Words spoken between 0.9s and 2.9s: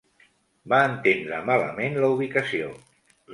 entendre malament la ubicació.